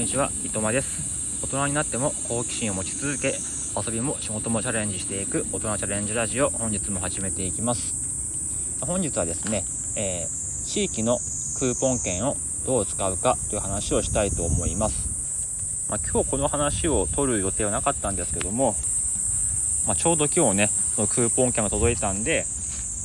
[0.00, 1.44] んにちは、伊藤間です。
[1.44, 3.34] 大人になっても好奇心を持ち続け、
[3.76, 7.94] 遊びも仕事もチャレンジしていく大人チャレンジラジオ、本日も始めていきます。
[8.80, 9.62] 本日はですね、
[9.96, 11.18] えー地域の
[11.58, 15.86] クーポン券をどう使うかという話をしたいと思います。
[15.90, 18.74] まあ、今日この話を取る予定はなかったんですけども、
[19.86, 22.46] まあ、ちょうど今日ね、そのクーポン券が届いたんで、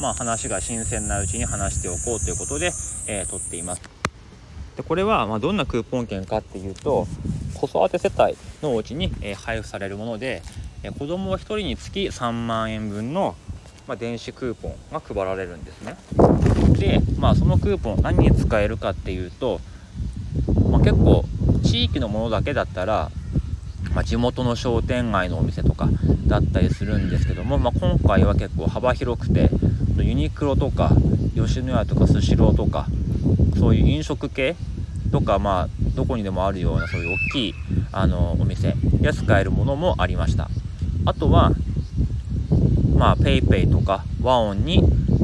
[0.00, 2.72] まあ、話が新鮮なうちに話しておこうということで、
[3.08, 3.93] えー撮っています。
[4.76, 7.06] でこれはまどんなクーポン券かっていうと
[7.54, 10.42] 子育て世帯のお家に、え配布されるもので、
[10.82, 13.36] え子供1人につき3万円分の、
[13.86, 15.96] ま、電子クーポンが配られるんですね。
[16.78, 19.60] で、まあ、そのクーポン何に使えるかっていうと、
[20.68, 21.24] まあ、結構
[21.62, 23.10] 地域のものだけだったら、
[23.94, 25.88] まあ、地元の商店街のお店とか
[26.26, 29.50] だったりするんですけども、まあ、今回は結構幅広くて
[29.96, 30.90] ユニクロとか
[31.34, 32.86] 吉野家とかスシローとか
[33.58, 34.56] そういう飲食系
[35.14, 37.54] とかまあどこにでもあるようなそういう大きい
[37.92, 40.50] あのお店で使えるものもありました。
[41.06, 41.52] あとは
[42.96, 44.82] まあ PayPay とか和音に、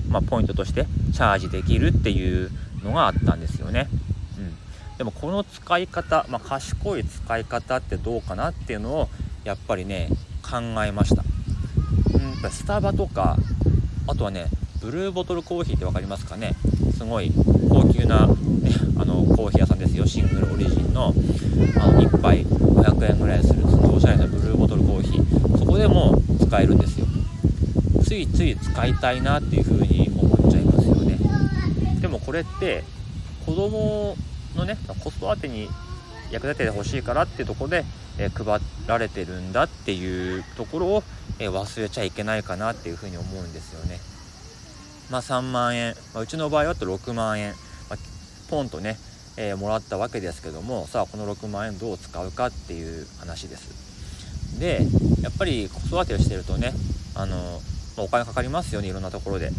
[0.09, 2.53] まあ、ポイントとしてチャージできるっていう
[2.85, 3.89] のがあったんですよね、
[4.39, 4.41] う
[4.95, 9.09] ん、でもこの使い方、まあ、賢い使い方ってどうかなっていうのを
[9.43, 10.09] やっぱりね
[10.43, 11.25] 考えました、
[12.15, 13.37] うん、やっぱスタバとか
[14.07, 14.47] あとはね
[14.81, 16.55] ブルーボトルコーヒーって分かりますかね？
[16.97, 17.33] すごい
[17.69, 18.35] 高級な、ね、
[18.99, 19.25] あの
[21.01, 21.15] の
[21.79, 25.59] あの1杯500円ぐらいするすごいおしゃれなブルーボトルコーヒー。
[25.59, 27.07] そこでも使えるんですよ。
[28.05, 31.19] ついつい使いたいなっていう風に思っちゃいますよね。
[32.01, 32.85] でもこれって
[33.47, 34.15] 子供
[34.57, 35.69] のね子育てに
[36.31, 37.85] 役立ててほしいからっていうところで、
[38.19, 41.03] えー配られてるんだっていうところを、
[41.39, 43.99] えー忘れちゃいけないかなっていうふうに思うんですよね。
[45.11, 47.55] まあ、3万円、まあ、うちの場合だと6万円、
[47.89, 47.99] まあ、
[48.49, 48.97] ポンとね、
[49.43, 54.61] えーもらったわけですけどもさあこの6万円どう使うかっていう話です。
[54.61, 54.83] で
[55.23, 56.75] やっぱり子育てをしてるとね
[57.15, 57.61] あの、
[57.97, 59.51] まお金かかりますよねいろんなところで。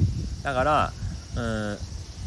[0.43, 0.93] だから
[1.35, 1.77] うん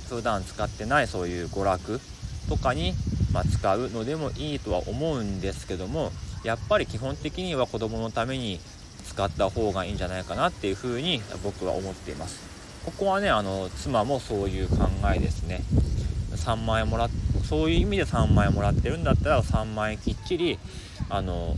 [0.09, 2.00] 普段使ってないそういう娯楽
[2.48, 2.94] とかに、
[3.32, 6.10] まあ、使うのでもいいとは思うんですけども
[6.42, 8.60] やっぱり基本的には子供のために
[9.06, 12.42] 使った方がいいんじゃないかなっていうふうに僕は思っています
[12.84, 15.62] ここはねあの妻もそういう考えですね
[16.36, 17.10] 3万円もらっ
[17.49, 20.59] そういう意味で3万円もらってるんだったら3万円きっちり
[21.10, 21.55] あの、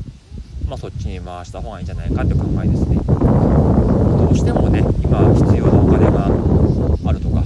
[0.68, 2.96] まあ、そっちに回した方がいいんじゃないかって考えですね。
[3.06, 6.26] どうしてもね今必要なお金が
[7.08, 7.44] あるとか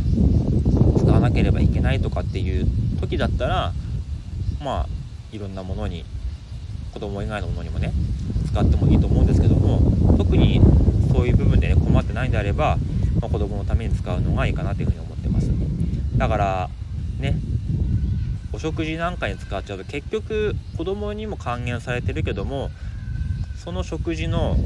[0.99, 2.67] 使わなければいけないとかっていう
[3.01, 3.73] 時だったら
[4.63, 4.87] まあ
[5.33, 6.05] いろんなものに
[6.95, 7.93] 子供以外のものにもね
[8.47, 9.81] 使ってもいいと思うんですけども
[10.17, 10.61] 特に
[11.13, 12.79] そういう部分で、ね、困ってないんであれば、
[13.21, 15.51] まあ、子供のために使うのがいいかなというふうに思ってます。
[16.17, 16.71] だから
[17.19, 17.37] ね
[18.61, 22.71] 食事なんかに使っちゃうと結局子供にも還元されてるけども
[23.57, 24.57] その食事の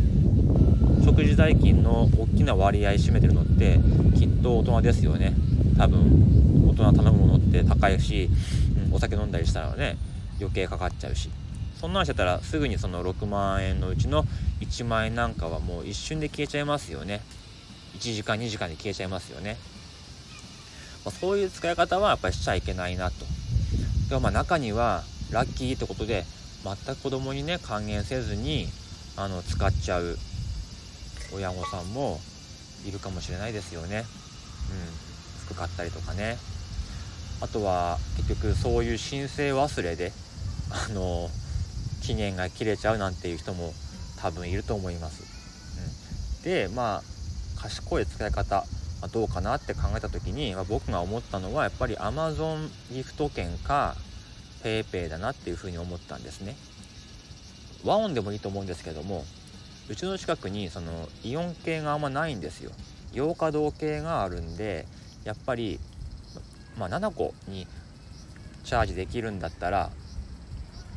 [1.04, 3.78] 食事代金の大きな割合占めてるのって
[4.18, 5.34] きっと大人ですよね。
[5.78, 8.30] 多分大人頼むものって高いし、
[8.88, 9.96] うんお酒飲んだりしたらね
[10.38, 11.30] 余計かかっちゃうし。
[11.80, 14.24] そんなんしてたらすぐにその6万円のうちの
[14.60, 17.20] 1万円なんかはもう一瞬で消えちゃいますよね。
[17.98, 19.56] 1時間2時間で消えちゃいますよね、
[21.04, 23.26] まあそういう使い方はやっぱりしちゃいけないなと。
[24.14, 25.02] でまあ中には
[25.32, 26.24] ラッキーってことで
[26.62, 28.68] 全く子供にね還元せずに
[29.16, 30.16] あの使っちゃう
[31.34, 32.20] 親御さんも
[32.86, 33.98] いるかもしれないですよね。
[33.98, 36.36] うん、服買ったりとかね。
[37.40, 40.12] あとは結局そういう申請忘れで
[40.70, 41.28] あの
[42.02, 43.74] 期限が切れちゃうなんていう人も
[44.18, 45.24] 多分いると思います。
[46.38, 47.02] うん、でま
[47.58, 48.64] あ賢い使い方
[49.04, 53.94] まどうかなって考えた時に、まあ僕が思ったのはやっぱり Amazon ギフト券か
[54.62, 56.56] PayPay だなっていうふうに思ったんですね。
[57.84, 59.24] 和音でもいいと思うんですけども
[59.90, 62.70] うちの近くにそのイオン系があんまないんですよ
[63.12, 64.86] 洋華堂系があるんで
[65.24, 65.78] やっぱり
[66.78, 67.66] まあ7個に
[68.64, 69.90] チャージできるんだったら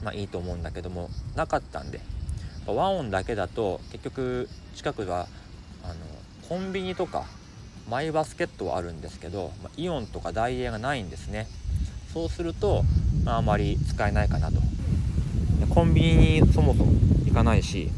[0.01, 2.00] まあいいと思うんだけどもなかったんで
[2.65, 5.27] 和音だけだと結局近くは
[5.83, 5.95] あの
[6.48, 7.25] コンビニとか
[7.89, 11.48] マイバスケットはあるんですけど、まイオンとかダイエーがないんですね。
[12.13, 12.84] そうすると、
[13.24, 14.62] まあ、あまり使えないかなと。
[15.78, 16.92] コンビニにそもそも
[17.25, 17.92] 行かないし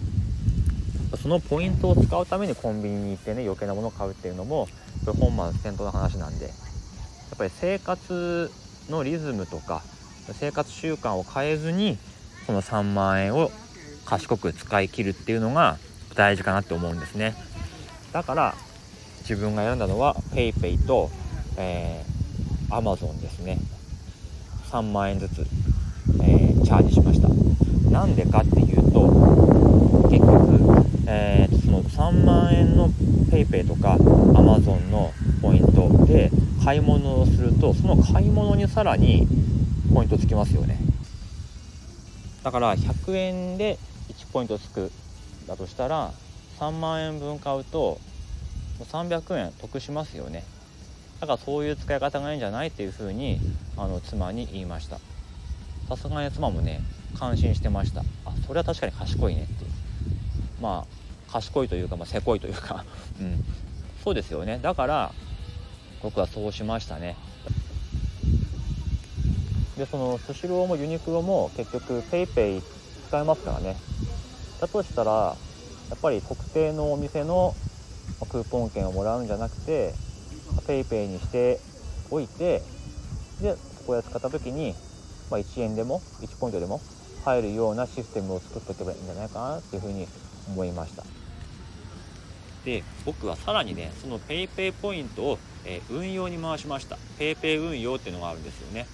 [1.21, 4.68] そのポイントを使うためにコンビニに行ってね余計なものを買うっていうのも
[5.06, 8.51] これ本末転倒な話なんでやっぱり生活
[8.89, 9.81] のリズムとか
[10.33, 11.97] 生活習慣を変えずに
[12.47, 13.50] この3万円を
[14.06, 15.77] 賢く使い切るっていうのが
[16.15, 17.36] 大事かなって思うんですね。
[18.12, 18.56] だから
[19.29, 21.11] 自分が選んだのは PayPay と、
[21.55, 23.59] えー、Amazon ですね。
[24.71, 25.45] 3万円ずつ、
[26.23, 27.27] えーチャージしました。
[27.91, 29.07] なんでかっていうと
[30.09, 35.11] 結局、えー、その3万円の PayPay とか Amazon の
[35.43, 36.31] ポイントで
[36.65, 39.27] 買い物をするとその買い物にさらに
[39.93, 40.79] ポイントつきますよね。
[42.43, 43.77] だから100円で
[44.09, 44.91] 1ポイントつく。
[45.47, 46.11] だとしたら
[46.59, 47.99] 3万円分買うと
[48.85, 50.43] 300円得しますよね。
[51.19, 53.39] だからそういう使い方がいいんじゃないっていうふうに
[53.77, 54.99] あの妻に言いました。
[55.87, 56.81] さすがに妻もね
[57.17, 58.01] 感心してました。
[58.25, 59.71] あそれは確かに賢いねっていう。
[60.61, 62.85] まあ賢いというか、まあ、せこいというか。
[63.19, 63.43] うん。
[64.03, 64.59] そうですよね。
[64.61, 65.11] だから
[66.01, 67.15] 僕はそうしましたね。
[69.77, 72.61] でそのスシローもユニクロも結局 PayPay
[73.07, 73.77] 使えますからね。
[74.59, 75.11] だとしたら
[75.89, 77.55] やっぱり特定のお店の
[78.29, 79.94] クーポン券をもらうんじゃなくて
[80.67, 81.59] PayPay にして
[82.11, 82.61] おいて
[83.41, 84.75] でそこで使った時に、
[85.31, 86.81] まあ、1円でも1ポイントでも
[87.25, 90.07] 入るようなシステムを作っておけばいいんじゃないかなっていうふうに
[90.47, 91.03] 思いました。
[92.65, 96.97] で僕はさらにねその PayPay ポイントを、えー、運用に回しました。
[97.17, 98.88] PayPay 運用っていうのがあるんですよね。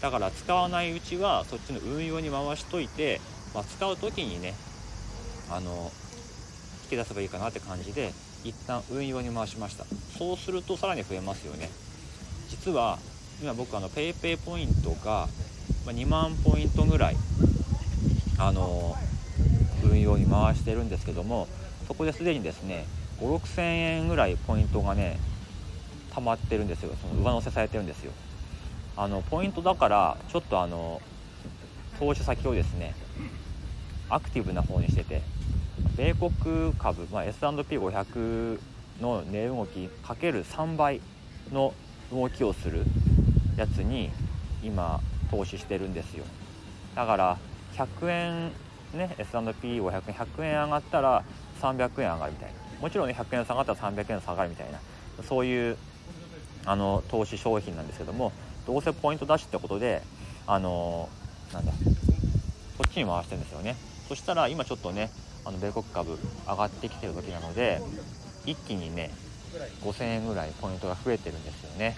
[0.00, 3.20] だから使わないうちはそっちの運用に回しといて、
[3.54, 4.54] まあ、使う時にね
[5.50, 5.90] あの
[6.84, 8.12] 引き出せばいいかなって感じで
[8.44, 9.84] 一旦運用に回しました。
[10.18, 11.70] そうするとさらに増えますよね。
[12.48, 12.98] 実は
[13.42, 15.28] 今僕あの PayPay ポイントが
[15.86, 17.16] 2万ポイントぐらい
[18.38, 18.94] あの
[19.84, 21.48] 運用に回してるんですけども
[21.86, 22.86] そこですでにですね
[23.20, 25.18] 5 6 0 0 0円ぐらいポイントがね
[26.14, 26.92] 溜まってるんですよ。
[27.00, 28.12] その上乗せされてるんですよ。
[28.96, 31.02] あのポイントだからちょっとあの
[31.98, 32.94] 投資先をですね
[34.08, 35.22] アクティブな方にしてて
[35.96, 38.60] 米国株、まあ、S&P500
[39.00, 41.00] の値動きかける3倍
[41.52, 41.74] の
[42.12, 42.84] 動きをする
[43.56, 44.10] やつに
[44.62, 45.00] 今
[45.30, 46.24] 投資してるんですよ。
[46.94, 47.38] だから
[47.74, 48.52] 100円
[48.98, 51.24] ね S&P500 円100円上がったら
[51.60, 52.56] 300円上がるみたいな。
[52.80, 54.78] もちろんね100円下がったら300円下がるみたいな。
[55.22, 55.76] そういう
[56.66, 58.32] あの投資商品なんですけども
[58.66, 60.02] どうせポイント出しってことで
[60.46, 61.08] あの
[61.52, 63.76] なんだこっちに回してるんですよね。
[64.08, 65.10] そしたら今ちょっとね
[65.46, 67.80] あの米国株上がってきてる時なので
[68.44, 69.14] 一気にね
[69.80, 71.96] 5000円ぐらいポイントが増えてるんですよね。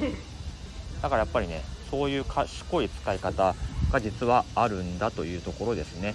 [1.02, 3.54] だからやっぱりねそういう賢い使い方
[3.92, 6.14] が実はあるんだというところですね、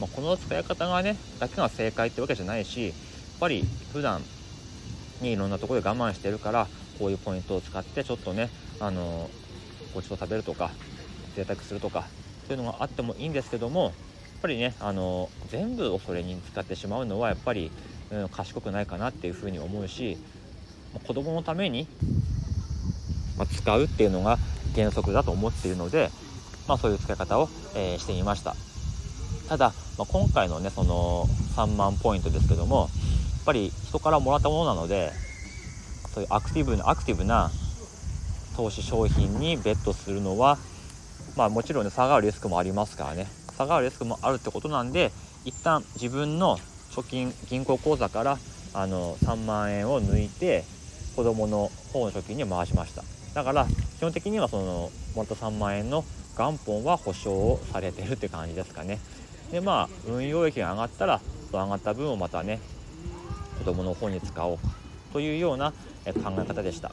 [0.00, 2.94] まあ、この使い方がねだけが正解ってわけじゃないしやっ
[3.38, 4.24] ぱり普段
[5.20, 6.68] にいろんなところで我慢してるから
[6.98, 9.30] こういうポイントを使ってちょっとねあの
[9.94, 10.72] ごちそう食べるとか
[11.34, 12.08] 贅沢するとか
[12.48, 13.92] そういうのがあってもいいんですけども
[14.40, 17.70] ぱりねあの全部をそれに使ってしまうのはやっぱり、
[18.10, 20.16] うん、賢くないかなっていうふうに思うし
[21.06, 21.86] 子供のために、
[23.38, 24.38] まあ、使うっていうのが
[24.74, 26.10] 原則だと思っているので、
[26.66, 28.54] まあ、そういう使い方を、えー、してみました。
[29.48, 31.26] ただ、まあ、今回のねその
[31.56, 32.88] 3万ポイントですけどもやっ
[33.46, 35.10] ぱり人からもらったものなので
[36.14, 37.50] そういうアクティブなアクティブな
[38.56, 40.58] 投資商品にベットするのは
[41.36, 43.39] まあもちろんね下がるリスクもありますからね。
[43.60, 45.12] 下がるリスクもあるってことなんで
[45.44, 46.56] 一旦自分の
[46.92, 48.38] 貯金銀行口座から
[48.72, 50.64] あの3万円を抜いて
[51.14, 53.02] 子供の方の貯金に回しました。
[53.34, 53.66] だから
[53.98, 56.04] 基本的にはそのもらった3万円の
[56.38, 58.98] 元本は保証をされてるって感じですかね。
[59.52, 61.20] でまあ運用益が上がったら
[61.50, 62.60] その上がった分をまたね
[63.58, 64.58] 子供の方に使おう
[65.12, 66.92] というような考え方でした。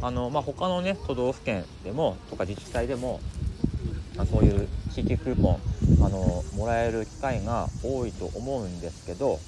[0.00, 3.20] あのまあ、他のね都道府県でもとか自治体でも
[4.16, 5.58] まそういう地域クーポン
[6.04, 9.38] あのもらえる機会が多いと思うんですけど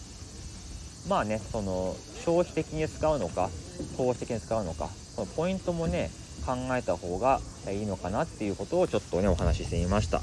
[1.08, 1.94] まあねその
[2.24, 3.48] 消費的に使うのか
[3.96, 6.10] 投資的に使うのかそのポイントもね
[6.44, 10.20] 考えた方がいいのかなっていうことをちょっとねお話ししてみました。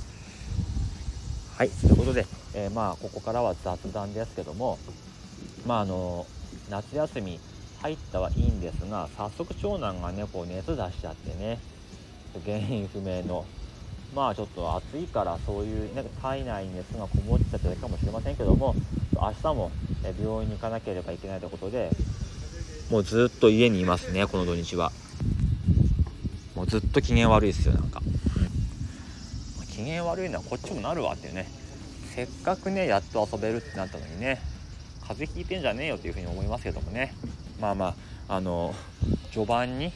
[1.57, 4.79] はいということで、えー、まあここからは雑談ですけども
[5.67, 6.25] まああの
[6.69, 7.39] 夏休み
[7.81, 11.59] 入ったはいいんですが早速長男がねこう熱出しちゃってね
[12.43, 13.45] 原因不明の
[14.15, 18.75] まあちょっと暑いからそういうね体内に熱がこもっちゃってるかもしれませんけども
[19.15, 19.71] 明日も
[20.19, 21.89] 病院に行かなければいけないということで
[22.91, 24.91] もうずっと家にいますねこの土日は。
[26.55, 27.99] もうずっと機嫌悪いですよなんか、
[29.59, 31.47] うん、機嫌悪いのはこっちもなるわっていうね。
[32.15, 34.39] せっかくねやっと遊べるってなったのにね
[35.01, 37.15] 風邪ひいてんじゃねえよというふうに思いますけどもね。
[37.59, 37.95] まあま
[38.27, 38.75] ああの
[39.31, 39.91] 序盤に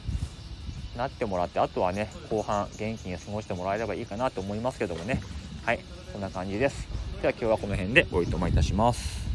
[0.98, 5.22] なってもらってあとはね後半元気に過ごしてもらえればいいかなと思いますけどもね。
[5.64, 5.80] はい
[6.12, 6.88] そんな感じです。
[7.22, 9.27] では今日はこの辺でおいとまいたします。